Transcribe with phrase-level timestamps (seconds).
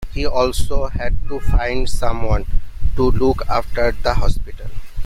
[0.15, 2.47] He also had to find someone
[2.95, 4.71] to look after the Hospital.